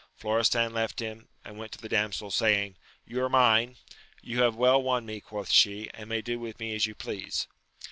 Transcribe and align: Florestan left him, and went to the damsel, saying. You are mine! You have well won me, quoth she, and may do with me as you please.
Florestan 0.15 0.73
left 0.73 0.99
him, 0.99 1.27
and 1.45 1.59
went 1.59 1.71
to 1.73 1.77
the 1.79 1.87
damsel, 1.87 2.31
saying. 2.31 2.75
You 3.05 3.23
are 3.23 3.29
mine! 3.29 3.77
You 4.23 4.41
have 4.41 4.55
well 4.55 4.81
won 4.81 5.05
me, 5.05 5.21
quoth 5.21 5.51
she, 5.51 5.91
and 5.93 6.09
may 6.09 6.23
do 6.23 6.39
with 6.39 6.59
me 6.59 6.73
as 6.73 6.87
you 6.87 6.95
please. 6.95 7.47